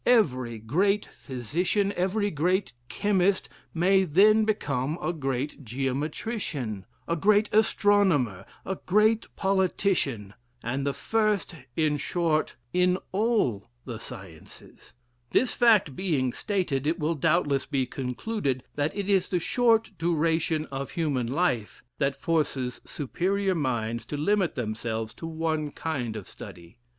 Every 0.03 0.57
great 0.57 1.05
physician, 1.05 1.93
every 1.95 2.31
great 2.31 2.73
chemist, 2.89 3.49
may 3.71 4.03
then 4.03 4.45
become 4.45 4.97
a 4.99 5.13
great 5.13 5.63
geometrician, 5.63 6.87
a 7.07 7.15
great 7.15 7.49
astronomer, 7.53 8.47
a 8.65 8.79
great 8.87 9.27
politician, 9.35 10.33
and 10.63 10.87
the 10.87 10.95
first, 10.95 11.53
in 11.75 11.97
short, 11.97 12.55
in 12.73 12.97
all 13.11 13.69
the 13.85 13.99
sciences 13.99 14.95
This 15.29 15.53
fact 15.53 15.95
being 15.95 16.33
stated, 16.33 16.87
it 16.87 16.97
will 16.97 17.13
doubtless 17.13 17.67
be 17.67 17.85
concluded, 17.85 18.63
that 18.73 18.97
it 18.97 19.07
is 19.07 19.29
the 19.29 19.37
short 19.37 19.91
duration 19.99 20.65
of 20.71 20.89
human 20.97 21.27
life 21.27 21.83
that 21.99 22.15
forces 22.15 22.81
superior 22.85 23.53
minds 23.53 24.05
to 24.05 24.17
limit 24.17 24.55
themselves 24.55 25.13
to 25.13 25.27
one 25.27 25.69
kind 25.69 26.15
of 26.15 26.27
study. 26.27 26.79